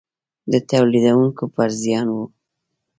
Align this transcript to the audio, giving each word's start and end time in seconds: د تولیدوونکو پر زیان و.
د 0.51 0.53
تولیدوونکو 0.71 1.43
پر 1.55 1.69
زیان 1.81 2.07
و. 2.11 2.17